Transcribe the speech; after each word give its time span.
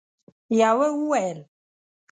يوه 0.59 0.87
وويل: 0.91 1.39